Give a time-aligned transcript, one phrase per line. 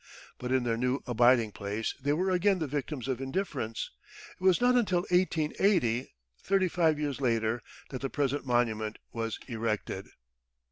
[0.39, 3.91] But in their new abiding place they were again the victims of indifference;
[4.31, 6.09] it was not until 1880,
[6.41, 10.07] thirty five years later, that the present monument was erected.